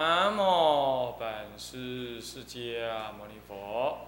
[0.00, 3.98] 南无本师释迦牟尼佛。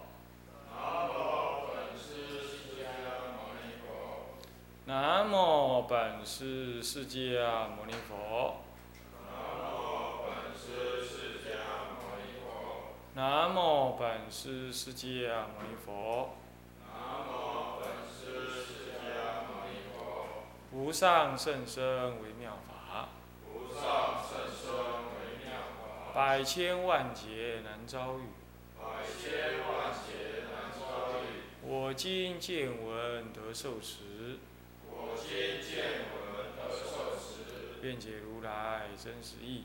[0.76, 4.36] 南无本师释迦牟尼佛。
[4.86, 8.60] 南无本师释迦牟尼佛。
[13.16, 16.28] 南无本师释迦牟尼佛。
[16.86, 17.02] 南
[20.70, 23.08] 无上甚深微妙法。
[26.12, 28.22] 百千万劫难遭遇。
[28.76, 31.22] 百千万劫难遭遇
[31.62, 34.38] 我今见闻得受持。
[34.88, 39.64] 我今见闻得受持愿解如来真实义。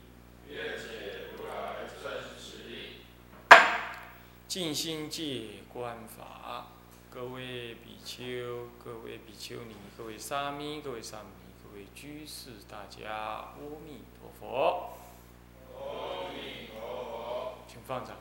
[4.47, 6.67] 静心戒观法，
[7.09, 11.25] 各位比丘、各位比丘尼、各位沙弥、各位沙弥、
[11.63, 14.74] 各位居士，大家阿弥陀佛。
[17.87, 18.15] 放掌。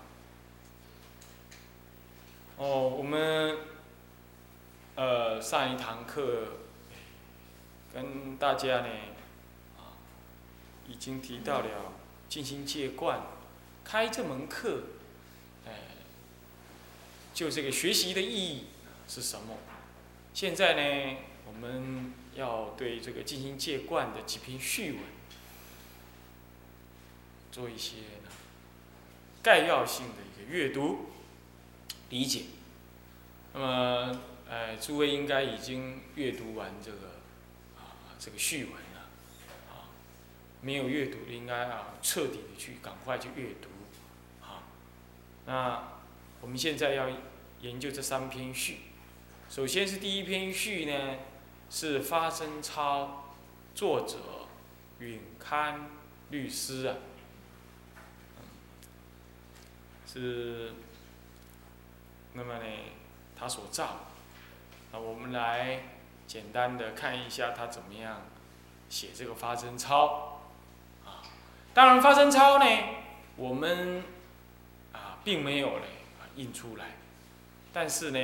[2.56, 3.58] 哦，我们
[4.94, 6.58] 呃上一堂课
[7.92, 8.88] 跟大家呢
[9.76, 9.98] 啊
[10.88, 11.92] 已经提到了
[12.28, 13.22] 进行戒观，
[13.84, 14.82] 开这门课，
[15.66, 15.72] 哎，
[17.32, 18.66] 就这个学习的意义
[19.08, 19.56] 是什么？
[20.32, 25.00] 现在呢，我们要对这个进行戒观的几篇序文
[27.50, 27.96] 做一些
[29.44, 31.10] 概要性的一个阅读
[32.08, 32.44] 理解。
[33.52, 37.20] 那么，呃，诸位应该已经阅读完这个
[37.76, 39.08] 啊这个序文了，
[39.70, 39.92] 啊，
[40.62, 43.68] 没有阅读的应该啊彻底的去赶快去阅读，
[44.42, 44.64] 啊，
[45.44, 45.88] 那
[46.40, 47.08] 我们现在要
[47.60, 48.78] 研究这三篇序。
[49.50, 51.18] 首先是第一篇序呢，
[51.70, 53.26] 是发生超，
[53.74, 54.16] 作者
[55.00, 55.90] 允堪
[56.30, 56.96] 律师啊，
[60.14, 60.72] 是，
[62.34, 62.64] 那么呢，
[63.36, 63.96] 他所造，
[64.92, 65.82] 那我们来
[66.28, 68.22] 简单的看一下他怎么样
[68.88, 70.40] 写这个发生抄，
[71.04, 71.18] 啊，
[71.74, 72.64] 当然发生抄呢，
[73.34, 74.04] 我们
[74.92, 75.86] 啊并没有呢
[76.36, 76.92] 印出来，
[77.72, 78.18] 但是呢。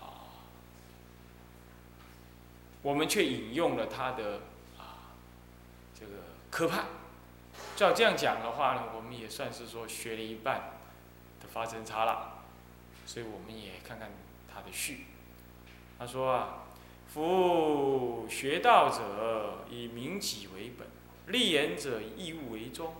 [0.00, 0.30] 啊
[2.82, 4.42] 我们却引用了他的
[4.76, 5.16] 啊
[5.98, 6.12] 这个
[6.50, 6.84] 科判，
[7.76, 10.78] 照这样讲的话呢，我们也算是说学了一半
[11.40, 12.44] 的发生差了，
[13.06, 14.10] 所以我们也看看
[14.52, 15.06] 他的序。
[15.98, 16.64] 他说啊，
[17.12, 20.86] 夫学道者以明己为本，
[21.26, 22.94] 立言者以义务为宗，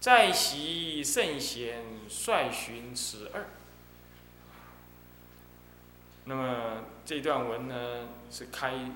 [0.00, 3.46] 在习圣贤率循此二。
[6.24, 8.90] 那么这段文呢是开。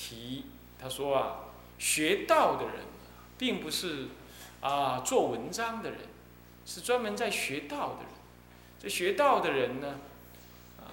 [0.00, 0.44] 题
[0.80, 1.38] 他说啊，
[1.76, 2.84] 学道的人，
[3.36, 4.06] 并不是
[4.60, 6.00] 啊做文章的人，
[6.66, 8.12] 是专门在学道的人。
[8.80, 9.98] 这学道的人呢，
[10.80, 10.86] 啊，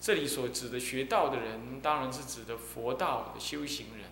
[0.00, 4.06] 这里所指的学道的人，当然是指的佛道的修行人，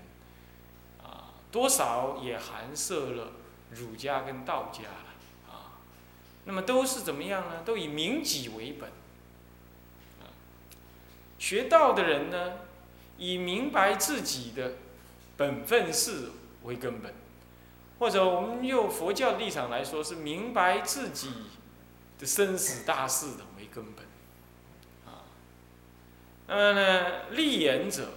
[1.07, 3.33] 啊，多少也含涉了
[3.73, 5.77] 儒家跟道家了，啊，
[6.45, 7.63] 那么都是怎么样呢？
[7.65, 8.91] 都以明己为本，
[11.39, 12.53] 学道的人呢？
[13.21, 14.75] 以明白自己的
[15.37, 16.31] 本分事
[16.63, 17.13] 为根本，
[17.99, 21.33] 或者我们用佛教立场来说，是明白自己
[22.19, 24.05] 的生死大事的为根本。
[25.07, 25.27] 啊，
[26.47, 28.11] 那么呢，立言者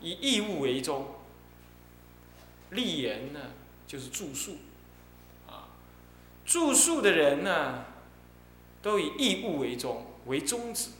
[0.00, 1.06] 以义务为宗。
[2.70, 3.40] 立言呢，
[3.86, 4.56] 就是著述。
[5.46, 5.68] 啊，
[6.44, 7.84] 著述的人呢，
[8.80, 10.90] 都以义务为宗为宗旨。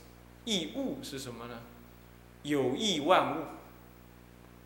[0.45, 1.61] 义务是什么呢？
[2.43, 3.45] 有益万物，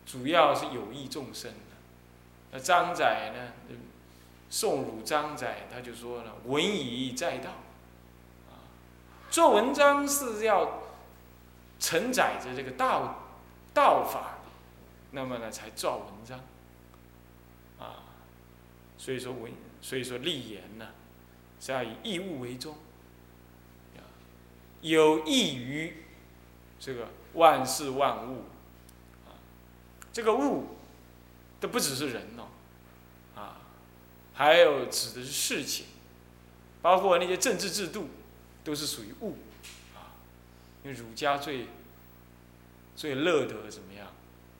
[0.04, 1.52] 主要是有益众生。
[2.50, 3.76] 那张载呢？
[4.50, 7.50] 宋儒张载他就说了：“文以载道。”
[8.48, 8.64] 啊，
[9.30, 10.84] 做文章是要
[11.78, 13.26] 承载着这个道
[13.74, 14.38] 道法，
[15.10, 16.40] 那么呢才造文章。
[17.78, 18.04] 啊，
[18.96, 19.52] 所以说文，
[19.82, 20.88] 所以说立言呢
[21.60, 22.76] 是要以义务为宗，
[24.80, 26.04] 有益于
[26.80, 27.08] 这个。
[27.34, 28.46] 万事万物，
[29.26, 29.36] 啊，
[30.12, 30.77] 这个物，
[31.60, 32.48] 都不只是人哦，
[33.34, 33.60] 啊，
[34.34, 35.86] 还有指的是事情，
[36.82, 38.08] 包括那些政治制度，
[38.64, 39.36] 都是属于物，
[39.94, 40.14] 啊，
[40.84, 41.66] 因为儒家最
[42.94, 44.08] 最乐得怎么样？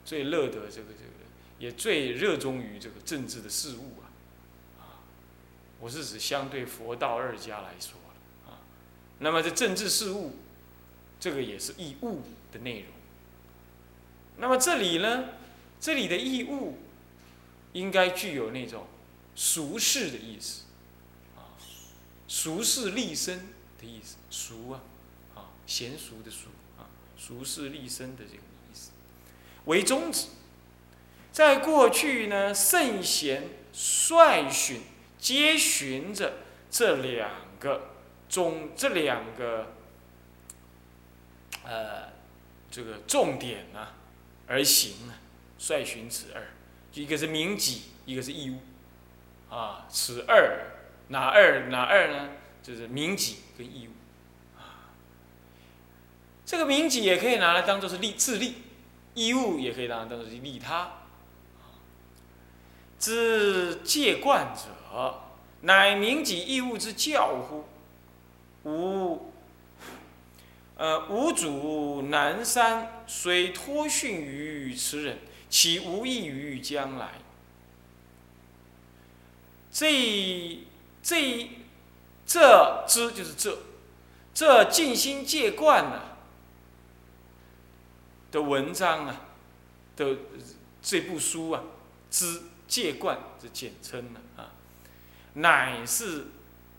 [0.05, 1.11] 最乐得这个这个，
[1.59, 4.07] 也最热衷于这个政治的事物啊，
[4.81, 4.83] 啊，
[5.81, 7.99] 我是指相对佛道二家来说
[8.47, 8.59] 啊，
[9.19, 10.37] 那么这政治事务，
[11.21, 12.23] 这个也是义务。
[12.51, 12.89] 的内容。
[14.39, 15.25] 那么这里呢，
[15.79, 16.79] 这里的义务
[17.73, 18.87] 应该具有那种
[19.35, 20.65] 俗世的意思，
[21.37, 21.55] 啊，
[22.27, 23.49] 俗世立身
[23.81, 24.81] 的意思，俗啊，
[25.35, 26.49] 啊，娴熟的俗
[26.79, 28.91] 啊，俗世立身的这个意思，
[29.67, 30.29] 为宗旨。
[31.31, 34.81] 在过去呢，圣贤率循
[35.19, 36.39] 皆循着
[36.69, 37.31] 这两
[37.61, 37.91] 个
[38.29, 39.75] 中这两个
[41.63, 42.09] 呃
[42.71, 43.89] 这个重点呢
[44.49, 45.21] 而行啊，
[45.59, 46.49] 率循此二，
[47.03, 48.59] 一个是名己，一个是义务。
[49.55, 50.67] 啊，此二
[51.09, 52.31] 哪二哪二呢？
[52.63, 53.93] 就是名己跟义务。
[54.59, 54.93] 啊，
[56.45, 58.57] 这个名己也可以拿来当做是利自利，
[59.15, 60.91] 义务也可以拿来当做是利他。
[62.99, 65.21] 之戒惯者，
[65.61, 67.65] 乃名己义务之教乎？
[68.69, 69.33] 吾，
[70.77, 75.19] 呃，吾主南山，虽托训于此人，
[75.49, 77.21] 其无益于将来。
[79.71, 80.61] 这
[81.03, 81.51] 这
[82.27, 83.59] 这之就是这
[84.35, 86.17] 这尽心戒惯呐
[88.31, 89.27] 的文章啊
[89.97, 90.17] 的
[90.83, 91.63] 这部书啊
[92.11, 94.53] 之戒观之简称呢啊，
[95.35, 96.27] 乃是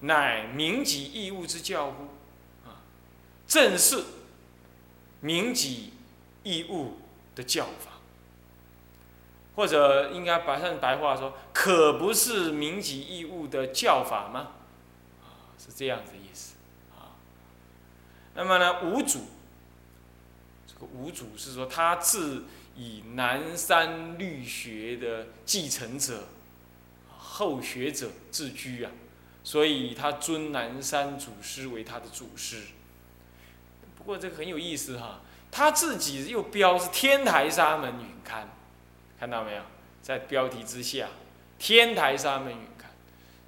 [0.02, 2.04] 乃明己义务之教乎
[2.68, 2.82] 啊，
[3.48, 4.04] 正是
[5.22, 5.94] 明己
[6.44, 7.00] 义务
[7.36, 7.99] 的教法。
[9.60, 14.52] 或者应该白上白话说，可不是明己义务的教法吗？
[15.58, 16.56] 是这样子意思
[16.96, 17.20] 啊。
[18.36, 19.20] 那么呢，五祖，
[20.66, 22.46] 这个五祖是说他自
[22.78, 26.30] 以南山律学的继承者、
[27.18, 28.92] 后学者自居啊，
[29.44, 32.62] 所以他尊南山祖师为他的祖师。
[33.98, 35.20] 不过这个很有意思哈，
[35.52, 38.48] 他自己又标是天台沙门允堪。
[39.20, 39.62] 看到没有，
[40.02, 41.10] 在标题之下
[41.60, 42.90] ，“天台沙门云看”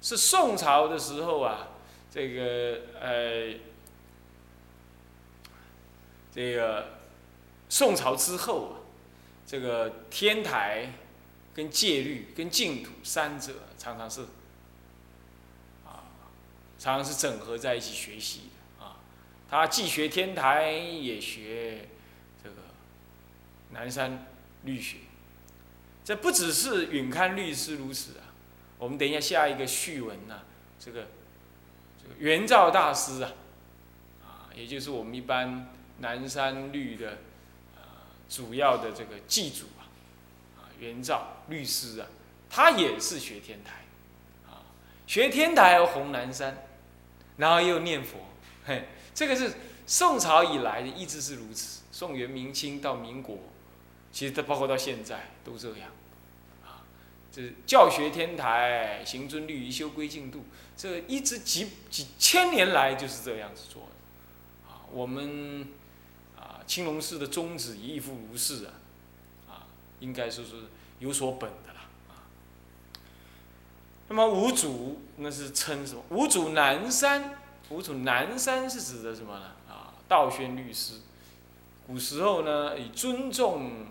[0.02, 1.68] 是宋朝的时候啊，
[2.10, 3.54] 这个呃，
[6.30, 6.98] 这个
[7.70, 8.74] 宋朝之后啊，
[9.46, 10.92] 这个天台
[11.54, 14.20] 跟戒律跟净土三者常常是
[15.86, 16.04] 啊，
[16.78, 18.96] 常常是整合在一起学习的啊。
[19.48, 21.88] 他既学天台，也学
[22.44, 22.56] 这个
[23.70, 24.26] 南山
[24.64, 24.98] 律学。
[26.04, 28.34] 这不只是允堪律师如此啊，
[28.76, 30.40] 我们等一下下一个序文呢，
[30.78, 31.06] 这个
[32.02, 33.32] 这个元照大师啊，
[34.24, 37.18] 啊，也就是我们一般南山律的
[37.76, 39.86] 啊主要的这个祭祖啊，
[40.58, 42.08] 啊元照律师啊，
[42.50, 43.84] 他也是学天台，
[44.50, 44.66] 啊
[45.06, 46.66] 学天台弘南山，
[47.36, 48.18] 然后又念佛，
[48.66, 49.52] 嘿，这个是
[49.86, 53.38] 宋朝以来的一直是如此，宋元明清到民国。
[54.12, 55.88] 其实它包括到现在都这样，
[56.62, 56.84] 啊，
[57.32, 60.44] 这教学天台行尊律仪修归净度，
[60.76, 65.66] 这一直几几千年来就是这样子做的，啊，我们
[66.38, 68.72] 啊青龙寺的宗旨亦复如是啊，
[69.48, 69.64] 啊，
[70.00, 70.50] 应该说是
[70.98, 72.28] 有所本的啦，啊，
[74.08, 76.02] 那么五祖那是称什么？
[76.10, 77.38] 五祖南山，
[77.70, 79.46] 五祖南山是指的什么呢？
[79.70, 80.96] 啊，道宣律师，
[81.86, 83.86] 古时候呢以尊重。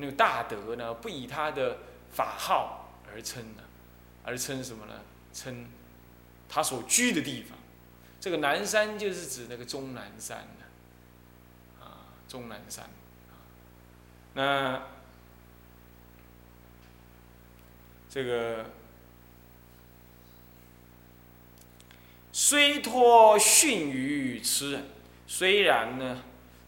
[0.00, 1.78] 那个大德呢，不以他的
[2.10, 3.62] 法号而称呢，
[4.24, 4.94] 而称什么呢？
[5.32, 5.66] 称
[6.48, 7.58] 他所居的地方。
[8.18, 12.88] 这个南山就是指那个终南山的，啊，终南山。
[14.34, 14.82] 那
[18.08, 18.64] 这个
[22.32, 24.84] 虽托训于此人，
[25.26, 26.22] 虽然呢，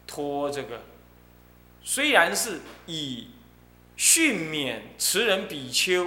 [0.05, 0.81] 托这个。
[1.83, 3.29] 虽然是以
[3.97, 6.05] 训勉持人比丘，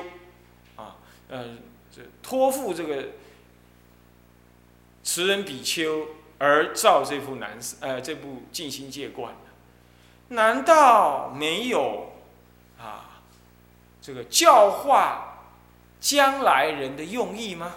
[0.77, 0.97] 啊，
[1.29, 1.57] 呃，
[1.95, 3.09] 这托付这个
[5.05, 9.35] 持人比丘而造这副南呃这部静心戒观
[10.29, 12.13] 难道没有
[12.79, 13.23] 啊
[14.01, 15.45] 这个教化
[16.01, 17.77] 将来人的用意吗？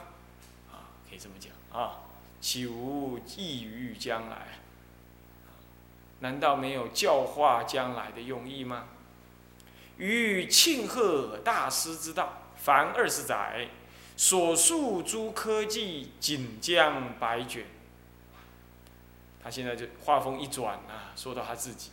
[0.71, 2.01] 啊，可以这么讲啊，
[2.41, 4.59] 岂无益于将来？
[6.21, 8.85] 难道没有教化将来的用意吗？
[9.97, 13.67] 于庆贺大师之道，凡二十载，
[14.15, 17.65] 所述诸科技仅将百卷。
[19.41, 21.91] 他现在就话锋一转啊，说到他自己，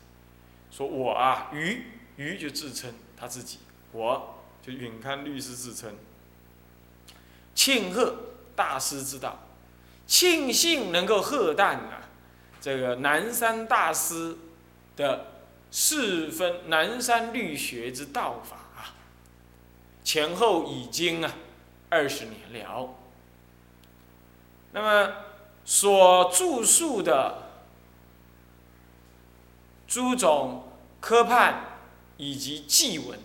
[0.71, 1.85] 说我啊，于
[2.17, 3.59] 于就自称他自己，
[3.93, 5.95] 我就允堪律师自称。
[7.55, 8.17] 庆贺
[8.57, 9.39] 大师之道，
[10.07, 12.03] 庆幸能够贺诞啊。
[12.67, 14.39] 这个南山大师
[14.97, 15.27] 的
[15.71, 18.91] 四分南山律学之道法啊，
[20.03, 21.33] 前后已经啊
[21.89, 22.93] 二十年了。
[24.73, 25.13] 那么
[25.65, 27.53] 所著述的
[29.87, 30.65] 诸种
[30.99, 31.79] 科判
[32.17, 33.17] 以及记文，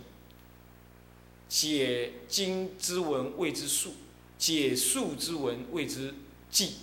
[1.49, 3.95] 解经之文谓之述，
[4.37, 6.13] 解述之文谓之
[6.51, 6.75] 记，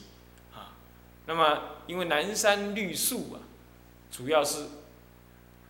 [1.28, 3.44] 那么因为南山律树啊，
[4.10, 4.64] 主要是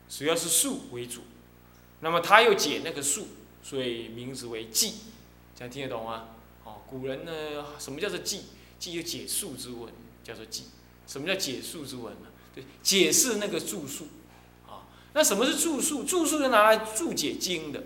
[0.09, 1.23] 主要是树为主，
[1.99, 3.27] 那么他又解那个树，
[3.61, 4.95] 所以名字为记，
[5.57, 6.29] 这样听得懂吗？
[6.62, 7.33] 哦，古人呢，
[7.79, 8.43] 什么叫做记？
[8.79, 10.67] 记就解树之文，叫做记。
[11.09, 12.29] 什么叫解树之文呢？
[12.55, 14.07] 对，解释那个注述，
[14.69, 16.05] 啊，那什么是注述？
[16.05, 17.83] 注述是拿来注解经的，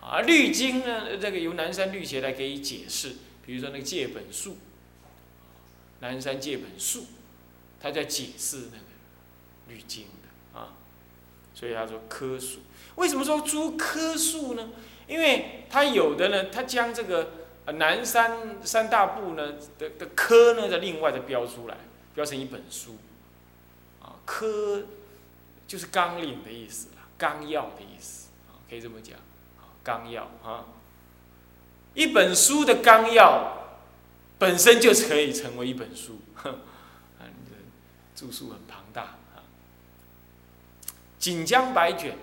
[0.00, 3.14] 啊，律经呢，这个由南山律协来给予解释。
[3.46, 4.56] 比如说那个戒本述，
[6.00, 7.06] 南山借本述，
[7.80, 8.84] 他在解释那个
[9.68, 10.74] 律经的啊，
[11.54, 12.60] 所以他说科述。
[12.96, 14.70] 为什么说诸科述呢？
[15.06, 17.30] 因为他有的呢，他将这个。
[17.78, 21.76] 南山三大部呢的的科呢，在另外再标出来，
[22.14, 22.96] 标成一本书，
[24.00, 24.84] 啊，科
[25.66, 29.18] 就是纲领的意思啦，纲要的意思，啊，可以这么讲，
[29.58, 30.66] 啊，纲要啊，
[31.94, 33.65] 一本书的纲要
[34.38, 36.50] 本身就可以成为一本书，哼，
[37.18, 37.56] 啊，你的
[38.14, 39.02] 著述很庞大。
[39.02, 39.42] 啊，
[41.18, 42.16] 锦江百卷，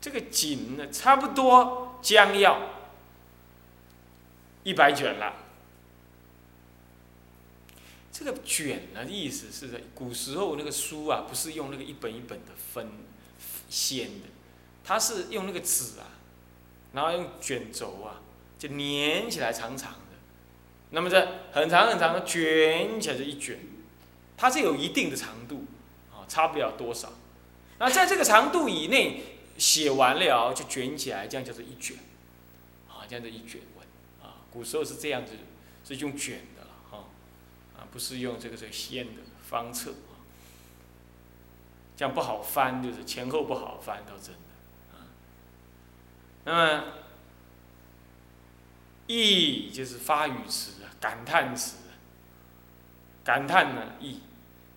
[0.00, 2.80] 这个锦呢，差不多将要。
[4.62, 5.36] 一百卷了，
[8.12, 12.86] 这个卷的意思是在古时候那个书啊，不是用那个一本一本的分
[13.70, 14.28] 掀的，
[14.84, 16.12] 它是用那个纸啊，
[16.92, 18.20] 然后用卷轴啊，
[18.58, 20.09] 就粘起来长长的，
[20.90, 23.58] 那么这很长很长的卷起来就一卷，
[24.36, 25.64] 它是有一定的长度，
[26.12, 27.12] 啊，差不了多少，
[27.78, 29.22] 那在这个长度以内
[29.58, 31.96] 写完了就卷起来，这样叫做一卷，
[32.88, 33.60] 啊，这样子一卷。
[34.22, 35.34] 啊古时候是这样子，
[35.86, 37.04] 是用卷的了哈，
[37.78, 40.18] 啊，不是用这个这个线的方册啊，
[41.96, 45.06] 这样不好翻，就是前后不好翻，倒真的啊。
[46.44, 46.84] 那么，
[49.16, 51.76] 意就是发语词，感叹词，
[53.24, 54.20] 感叹呢意，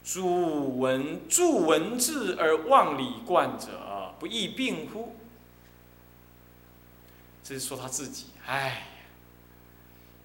[0.04, 5.16] 著文著文字而忘礼冠者，不亦病乎？
[7.44, 8.88] 这是说他自己，哎。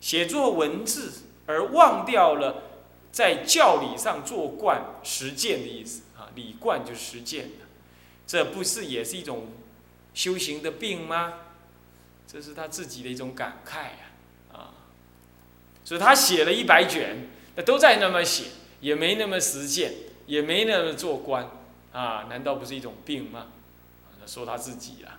[0.00, 2.62] 写作文字而忘掉了
[3.10, 7.66] 在教理上做惯实践的意思啊，理贯就是实践的，
[8.24, 9.48] 这不是也是一种
[10.14, 11.34] 修行的病吗？
[12.30, 14.74] 这是他自己的一种感慨呀，啊，
[15.82, 18.48] 所以他写了一百卷，那都在那么写，
[18.80, 19.94] 也没那么实践，
[20.26, 21.48] 也没那么做官
[21.90, 23.46] 啊，难道不是一种病吗？
[24.26, 25.18] 说他自己啊，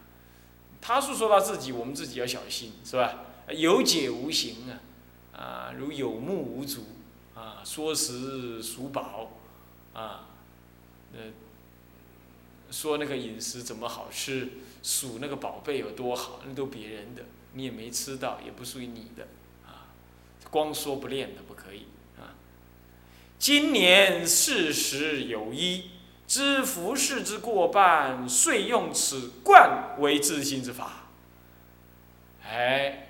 [0.79, 3.21] 他是说他自己，我们自己要小心，是吧？
[3.49, 4.77] 有解无形啊，
[5.35, 6.83] 啊，如有目无足，
[7.33, 9.31] 啊，说时俗宝，
[9.93, 10.27] 啊，
[11.11, 11.19] 那
[12.71, 14.49] 说那个饮食怎么好吃，
[14.83, 17.23] 数那个宝贝有多好，那都别人的，
[17.53, 19.27] 你也没吃到，也不属于你的，
[19.65, 19.89] 啊，
[20.49, 22.35] 光说不练的不可以啊。
[23.37, 25.91] 今年四十有一，
[26.27, 31.09] 知服饰之过半，遂用此冠为自心之法，
[32.43, 33.05] 哎。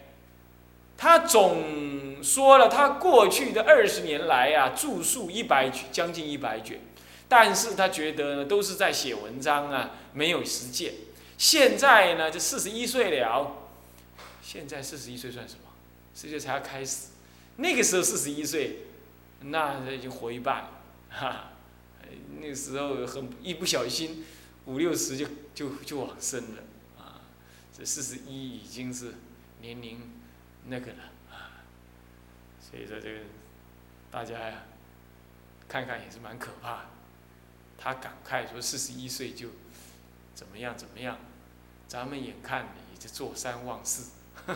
[1.02, 6.82] 他总说了，他过去的二十年来呀，著述一百卷，将近一百卷，
[7.30, 10.96] 但是他觉得呢，都是在写文章啊，没有实践。
[11.38, 13.70] 现在呢，就四十一岁了，
[14.42, 15.62] 现在四十一岁算什么？
[16.14, 17.10] 世界才要开始，
[17.56, 18.80] 那个时候四十一岁，
[19.42, 20.70] 那已经活一半了，
[21.10, 21.52] 哈，
[22.42, 24.26] 那时候很一不小心，
[24.66, 26.64] 五六十就就就往生了，
[26.98, 27.22] 啊，
[27.78, 29.14] 这四十一已经是
[29.62, 30.02] 年龄。
[30.66, 31.64] 那个了啊，
[32.60, 33.20] 所以说这个
[34.12, 34.64] 大家呀，
[35.68, 36.99] 看看也是蛮可怕的。
[37.80, 39.50] 他感慨说：“四十一岁就
[40.36, 41.18] 怎么样怎么样，
[41.88, 44.12] 咱们眼看你这坐三望四，
[44.48, 44.54] 哎，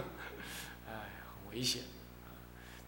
[0.88, 1.84] 很危险。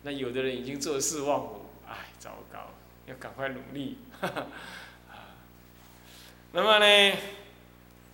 [0.04, 2.72] 那有的人已经坐四望五，哎，糟糕，
[3.06, 4.00] 要赶快努力。
[4.22, 4.48] 啊，
[6.52, 7.18] 那么呢，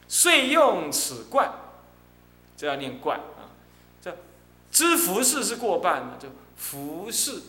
[0.08, 1.51] 遂用此冠，
[2.56, 3.20] 这要念冠。”
[4.72, 7.42] 知福事是过半的，就福事，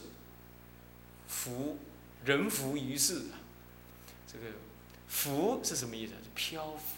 [1.28, 1.78] 福
[2.24, 3.38] 人福于世啊。
[4.26, 4.46] 这个
[5.12, 6.14] 浮是什么意思？
[6.34, 6.96] 漂浮，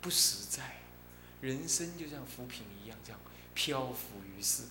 [0.00, 0.62] 不实在。
[1.42, 3.20] 人生就像浮萍一样，这样
[3.52, 4.62] 漂浮于世，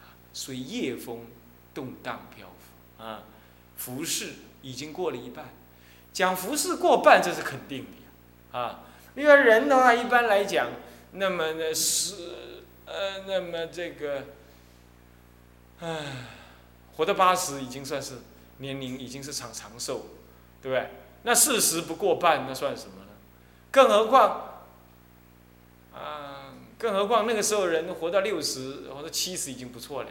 [0.00, 1.26] 啊，随夜风
[1.72, 3.22] 动荡漂浮啊。
[3.76, 4.32] 浮世
[4.62, 5.48] 已经过了一半，
[6.12, 8.84] 讲浮世过半，这是肯定的啊。
[9.14, 10.68] 因为人的话，一般来讲，
[11.12, 12.40] 那么呢是。
[12.84, 14.26] 呃，那么这个，
[15.80, 16.26] 唉，
[16.94, 18.18] 活到八十已经算是
[18.58, 20.08] 年龄已经是长长寿，
[20.60, 20.90] 对不对？
[21.24, 23.12] 那四十不过半，那算什么呢？
[23.70, 24.64] 更何况，
[25.94, 30.10] 啊，更何况那个时候人活到六十或者七十已经不错了。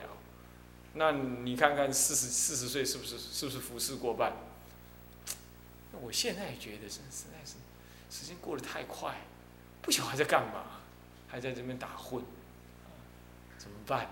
[0.94, 4.34] 那你看看四十四十岁是不是是不是服侍过半？
[6.02, 7.56] 我现在觉得是实在是
[8.10, 9.16] 时间过得太快，
[9.82, 10.64] 不晓得还在干嘛，
[11.28, 12.24] 还在这边打混，
[13.58, 14.08] 怎么办？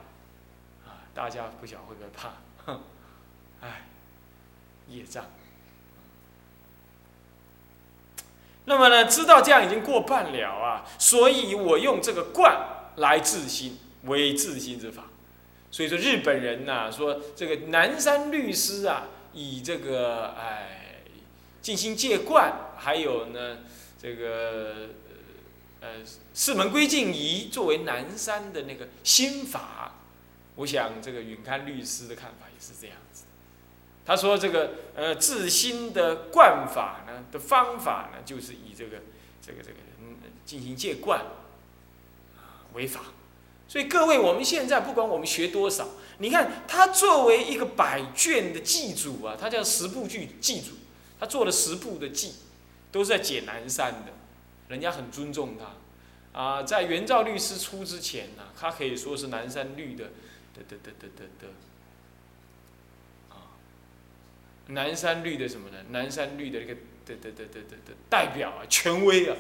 [0.86, 2.34] 啊，大家不晓得会不会怕？
[2.65, 2.82] 哼，
[3.62, 3.88] 哎，
[4.88, 5.25] 业障。
[8.66, 12.56] 那么呢，知道这样已经过半了啊，所以我用这个观
[12.98, 15.06] 来治心，为治心之法。
[15.72, 21.01] 所以说日本人呐，说这个南山律师啊，以这个哎
[21.62, 23.60] 静心戒观，还有呢
[24.01, 24.89] 这个
[25.82, 25.89] 呃
[26.34, 29.94] 四门归静仪作为南山的那个心法，
[30.56, 32.96] 我想这个允堪律师的看法也是这样。
[34.10, 39.04] 他说这个呃自心的观法呢的方法呢，就是以这个
[39.39, 40.16] 这个这个嗯
[40.48, 41.20] 进行戒观
[42.36, 43.01] 啊为法。
[43.68, 50.72] 所以各位，我们现在不管我们学多少，你看他作为一个百卷的祭主啊，他叫十部剧祭主，
[51.20, 52.34] 他做了十部的祭，
[52.92, 54.13] 都是在解南山的，
[54.70, 56.42] 人家很尊重他。
[56.42, 60.06] 啊，在元照律师出之前呢，他可以说是南山律的
[60.56, 61.48] 的的的的的的，
[63.30, 63.54] 啊，
[64.69, 65.77] 南山律的什么呢？
[65.89, 66.73] 南山律的一个
[67.05, 69.35] 的的的的的的代表啊，权威啊，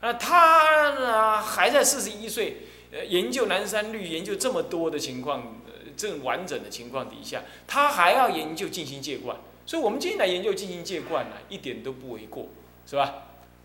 [0.00, 2.58] 那他呢还在四十一岁。
[2.96, 12.50] 呃，研究南山律，研究这么多的情况，呃，这种完整的情况底下，他还要研究进行戒观，所以我们今天来研究进行戒观呢，一点都不为过，
[12.86, 13.24] 是吧？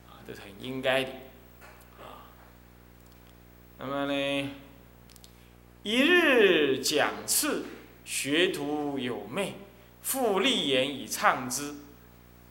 [0.10, 1.12] 啊，这是很应该的，
[2.00, 2.26] 啊。
[3.78, 4.50] 那么呢，
[5.84, 7.66] 一日讲次，
[8.04, 9.54] 学徒有昧，
[10.02, 11.76] 复立言以唱之，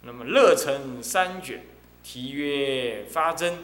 [0.02, 1.64] 那么乐成三卷，
[2.02, 3.54] 题曰发真。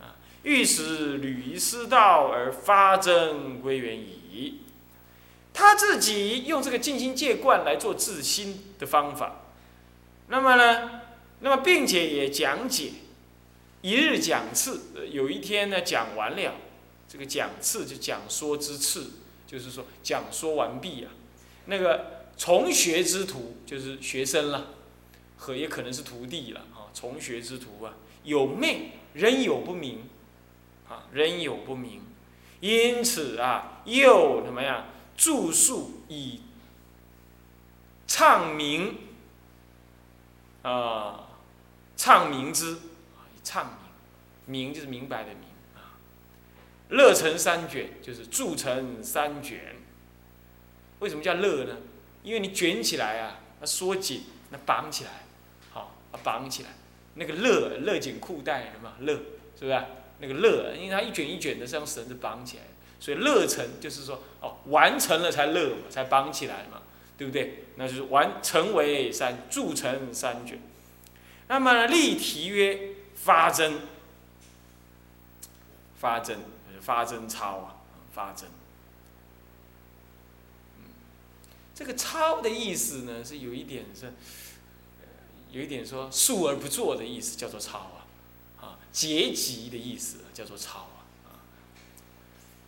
[0.00, 4.62] 啊欲使履师道而发真归元矣。
[5.54, 9.42] 他自己用这个静心戒观来做治心的方法。
[10.28, 11.02] 那么呢，
[11.40, 12.92] 那么并且也讲解，
[13.82, 16.54] 一日讲次，有一天呢讲完了，
[17.06, 19.10] 这个讲次就讲说之次，
[19.46, 21.12] 就是说讲说完毕啊。
[21.66, 24.66] 那个从学之徒就是学生了，
[25.36, 26.90] 和也可能是徒弟了啊。
[26.92, 30.02] 从学之徒啊，有命，人有不明。
[30.88, 32.02] 啊人有不明，
[32.58, 34.86] 因此啊，又怎么样？
[35.16, 36.40] 著述以
[38.08, 38.96] 唱明
[40.62, 41.28] 啊，
[41.96, 43.78] 唱明之啊，唱
[44.46, 45.94] 明，明就是明白的明啊。
[46.88, 49.76] 乐成三卷，就是铸成三卷。
[50.98, 51.76] 为什么叫乐呢？
[52.22, 55.10] 因为你卷起来啊，那缩紧，那绑起来，
[55.70, 56.70] 好，绑起来，
[57.14, 59.12] 那个勒勒紧裤带，什么勒，
[59.58, 59.82] 是不是？
[60.18, 62.62] 那个勒，因为它一卷一卷的是用绳子绑起来，
[63.00, 66.82] 所以勒成就是说哦，完成了才勒嘛，才绑起来嘛，
[67.18, 67.64] 对不对？
[67.74, 70.60] 那就是完成为三铸成三卷。
[71.48, 73.80] 那么立题曰发真，
[75.98, 76.38] 发真
[76.80, 77.76] 发真抄啊，
[78.14, 78.48] 发真。
[81.74, 84.12] 这个抄的意思呢，是有一点是，
[85.50, 87.98] 有一点说述而不作的意思，叫做抄啊。
[88.60, 90.90] 啊结集的意思叫做抄
[91.24, 91.40] 啊，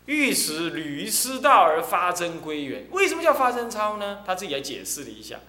[0.06, 2.86] 欲使履师道而发真归元。
[2.92, 4.22] 为什么叫发真抄呢？
[4.26, 5.40] 他自己也解释了一下，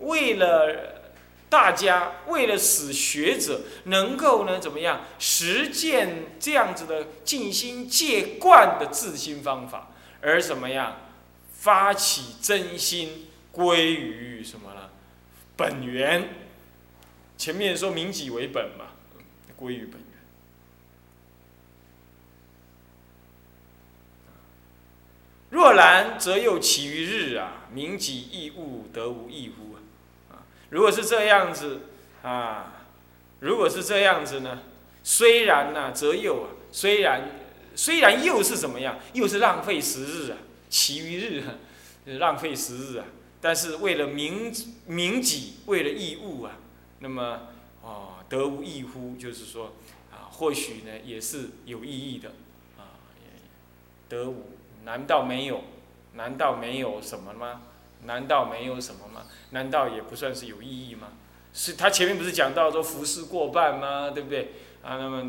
[0.00, 1.12] 为了
[1.48, 10.96] 大家，为了使学者能够呢怎么样实践这样子的静心戒观的自心方法，而怎么样
[11.66, 14.88] 发起真心归于什么呢？
[15.56, 16.28] 本源。
[17.36, 18.92] 前面说明己为本嘛，
[19.56, 20.00] 归于本源。
[25.50, 27.66] 若然，则又其于日啊！
[27.72, 29.74] 明己异物，得无异乎
[30.32, 30.46] 啊？
[30.70, 31.80] 如果是这样子
[32.22, 32.86] 啊，
[33.40, 34.60] 如果是这样子呢？
[35.02, 37.28] 虽然呢，则又啊，虽然
[37.74, 39.00] 虽然又是怎么样？
[39.14, 40.38] 又是浪费时日啊！
[40.76, 41.42] 其余日，
[42.18, 43.06] 浪费时日啊！
[43.40, 44.52] 但是为了名
[44.84, 46.58] 名己，为了义物啊，
[46.98, 47.48] 那么
[47.80, 49.16] 哦，得无异乎？
[49.16, 49.72] 就是说
[50.12, 52.28] 啊，或许呢，也是有意义的
[52.76, 53.00] 啊，
[54.06, 54.50] 得无。
[54.84, 55.64] 难道没有？
[56.12, 57.62] 难道没有什么吗？
[58.04, 59.24] 难道没有什么吗？
[59.52, 61.08] 难道也不算是有意义吗？
[61.54, 64.10] 是他前面不是讲到说服侍过半吗？
[64.10, 64.52] 对不对？
[64.82, 65.24] 啊，那么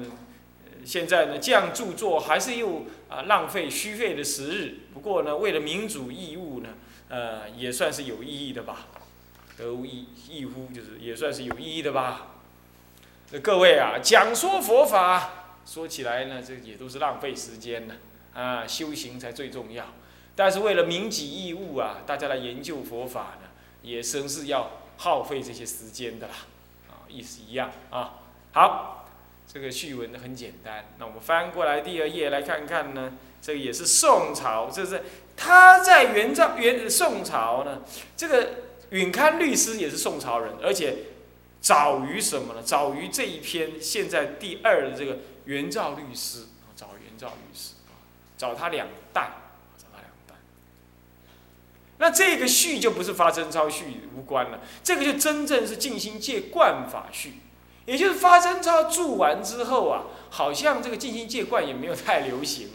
[0.87, 4.75] 现在呢，这样著作还是又啊浪费虚费的时日。
[4.93, 6.69] 不过呢，为了民主义务呢，
[7.09, 8.87] 呃，也算是有意义的吧。
[9.57, 12.27] 得无益益乎，就是也算是有意义的吧。
[13.31, 17.95] 那各位啊，讲说佛法，说起来呢，这也都是浪费时间的
[18.33, 19.87] 啊，修行才最重要。
[20.35, 23.49] 但是为了铭记义务啊，大家来研究佛法呢，
[23.81, 26.33] 也生是要耗费这些时间的啦。
[26.87, 28.19] 啊，意思一样啊。
[28.53, 29.06] 好，
[29.51, 30.85] 这个序文呢很简单。
[30.99, 35.03] 那我们翻过来第二页来看看呢，这个也是宋朝，这是
[35.35, 37.81] 他在元朝元宋朝呢，
[38.15, 38.49] 这个
[38.89, 40.95] 允堪律师也是宋朝人，而且
[41.61, 42.61] 早于什么呢？
[42.61, 47.95] 早于这一篇现在第二的这个元照律师啊，找元照律师啊，
[48.37, 49.31] 找他两代。
[51.99, 57.33] 那这个序就不是发真超序无关了，这个就真正是静心戒观法序，
[57.87, 62.69] 也就是发真超注完之后啊，好像这个静心戒观也没有太流行。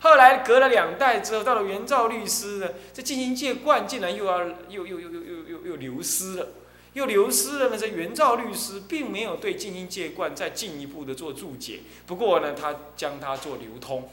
[0.00, 6.48] 后来隔了两代之后，到了元照律师呢，这静心戒观竟然又要又又又又又又又流失了，
[6.94, 7.76] 又流失了呢。
[7.78, 14.10] 这元照律师并没有对静心戒观再进一步的做注解，不过呢，他将它做流通，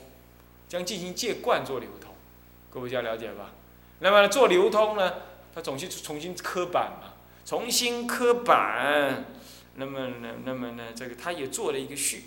[0.70, 2.14] 将静心戒观做流通，
[2.70, 3.52] 各位要了解吧？
[4.00, 5.14] 那么做流通呢，
[5.54, 7.14] 他总是重新刻板嘛，
[7.46, 9.26] 重新刻板，
[9.76, 12.26] 那么呢，那么呢，这个他也做了一个序，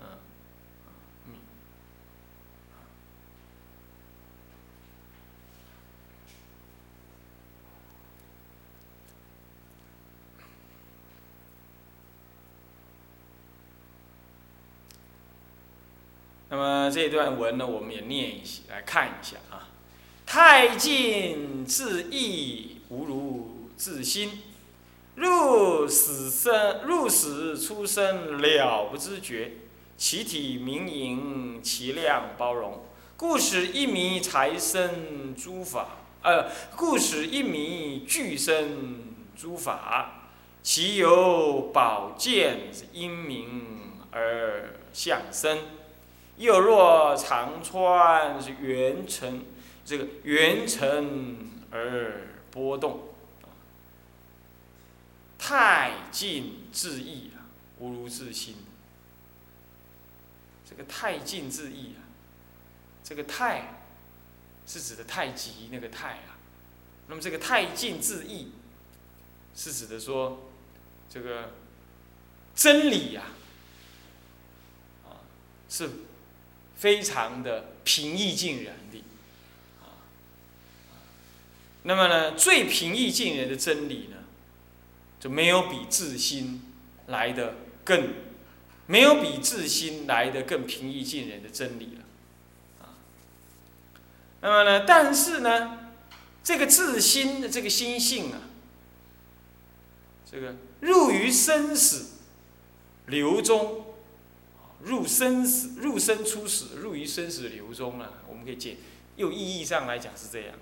[0.00, 0.06] 嗯，
[16.50, 19.68] 那么这段文呢，我们也念一下，来看一下啊。
[20.26, 24.42] 太近自意，无如自心。
[25.16, 29.52] 入死生，入死出生了不知觉。
[29.96, 32.84] 其体明盈，其量包容。
[33.16, 35.88] 故使一迷财生诸法，
[36.22, 40.22] 呃，故使一迷俱生诸法。
[40.62, 45.58] 其有宝剑因明而相生，
[46.38, 49.42] 又若长川是圆成。
[49.84, 53.00] 这个圆成而波动，
[55.46, 57.44] 太近自意啊，
[57.78, 58.56] 无如自心。
[60.66, 62.00] 这个太近自意啊，
[63.04, 63.84] 这个太
[64.66, 66.38] 是指的太极那个太啊。
[67.08, 68.52] 那么这个太近自意，
[69.54, 70.48] 是指的说
[71.10, 71.52] 这个
[72.54, 73.24] 真理呀，
[75.04, 75.20] 啊，
[75.68, 75.90] 是
[76.74, 78.98] 非常的平易近人的。
[79.82, 79.92] 啊
[81.82, 84.23] 那么呢，最平易近人的真理呢，
[85.24, 86.60] 就没有比自心
[87.06, 88.12] 来的更，
[88.86, 92.92] 没有比自心来的更平易近人的真理了，啊。
[94.42, 95.92] 那么呢，但是呢，
[96.42, 98.42] 这个自心的这个心性啊，
[100.30, 102.18] 这个入于生死
[103.06, 103.94] 流中，
[104.82, 108.76] 入生死入生出死，入于生死流中啊，我们可以解，
[109.16, 110.54] 用意义上来讲是这样。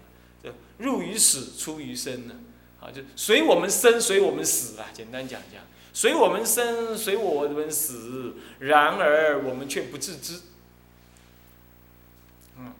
[0.79, 2.37] 入于死，出于生呢？
[2.83, 4.87] 啊就随我们生，随我们死啊。
[4.93, 8.35] 简单讲讲，随我们生，随我们死。
[8.59, 10.41] 然而我们却不自知。
[12.59, 12.75] 嗯，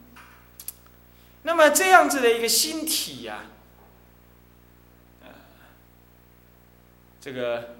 [1.45, 3.45] 那么这样子的一个心体呀，
[5.23, 5.31] 啊
[7.21, 7.77] 这个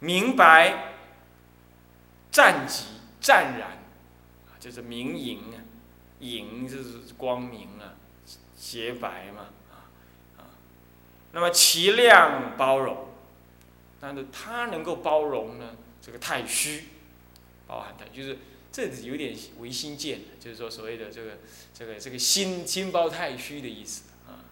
[0.00, 0.94] 明白、
[2.32, 2.84] 湛极、
[3.20, 3.78] 湛然，
[4.58, 5.62] 就是明莹啊，
[6.18, 7.94] 莹就是光明啊。
[8.62, 9.46] 洁白嘛，
[11.32, 13.08] 那么其量包容，
[14.00, 16.88] 但是它能够包容呢，这个太虚，
[17.68, 18.38] 包含它，就是
[18.72, 21.38] 这有点唯心见，就是说所谓的这个
[21.72, 24.42] 这个这个心心包太虚的意思啊。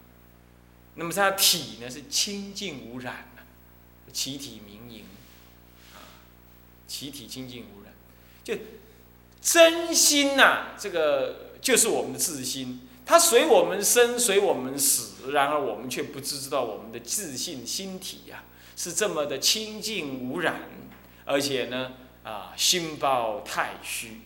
[0.95, 3.43] 那么它体呢是清净无染的，
[4.13, 5.05] 其体明盈，
[5.95, 5.99] 啊，
[6.87, 7.93] 其体清净无染，
[8.45, 8.55] 就
[9.41, 12.88] 真心呐，这个就是我们的自心。
[13.09, 18.45] 它随我们生，随我们死，然而我们却不知道我们的自信心体呀，
[18.77, 20.69] 是这么的清净无染，
[21.25, 21.93] 而且呢，
[22.23, 24.21] 啊，心包太虚。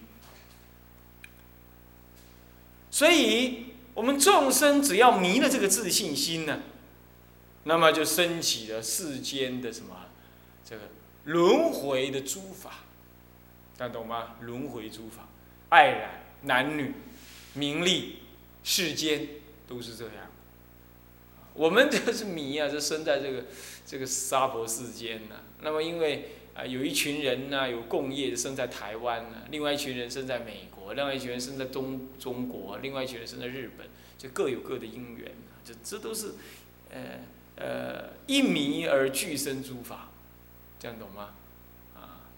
[2.91, 6.63] 所以，我们众生只要迷了这个自信心呢，
[7.63, 9.95] 那么就升起了世间的什么，
[10.69, 10.83] 这个
[11.27, 12.81] 轮回的诸法，
[13.77, 14.35] 大家懂吗？
[14.41, 15.29] 轮回诸法，
[15.69, 16.93] 爱染、男女、
[17.55, 18.17] 名利。
[18.65, 19.29] 世间
[19.67, 20.31] 都是这样，
[21.55, 23.45] 我们就是迷啊，就生在这个
[23.87, 25.37] 这个娑婆世间呐。
[25.61, 35.33] 那么因为啊，有一群人呢，有共业生在台湾呢，另外一群人生在美国，另外一群人生在中中国，另外一群人生在日本，就各有各的因缘，
[35.65, 36.35] 这这都是，
[36.91, 37.21] 呃
[37.57, 40.11] 呃，一迷而俱生诸法，
[40.79, 41.31] 这样懂吗？
[41.95, 42.29] 啊，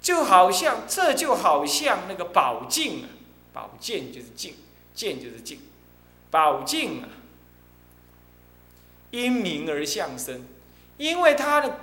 [0.00, 3.08] 就好像这就好像那个宝镜啊，
[3.56, 4.54] 宝剑就是镜，
[4.92, 5.60] 剑就是镜，
[6.30, 7.08] 宝镜啊，
[9.10, 10.44] 因明而相生，
[10.98, 11.80] 因为它的。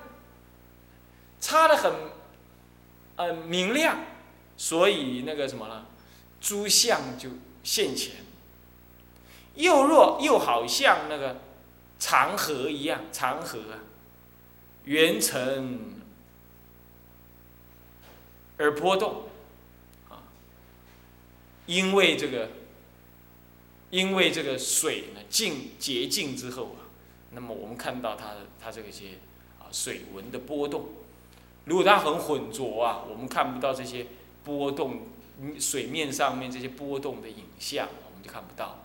[1.40, 1.92] 擦的很，
[3.18, 4.00] 呃明亮，
[4.56, 5.86] 所以那个什么呢，
[6.40, 7.32] 诸相就
[7.64, 8.16] 现前。
[9.56, 11.42] 又若又好像那个
[12.00, 13.84] 长河一样，长河啊，
[14.86, 15.96] 圆成
[18.58, 19.24] 而波动，
[21.66, 22.50] 因为这个，
[23.90, 26.92] 因为这个水呢净洁净之后啊，
[27.32, 29.12] 那么我们看到它的它这个些
[29.60, 30.90] 啊水纹的波动。
[31.66, 34.08] 如果它很浑浊啊，我们看不到这些
[34.44, 35.04] 波动，
[35.60, 38.83] 水面上面这些波动的影像，我们就看不到。